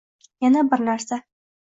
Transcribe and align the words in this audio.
Yana 0.45 0.63
bir 0.71 0.83
narsa 0.87 1.19